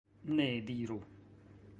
[0.37, 0.99] Ne diru!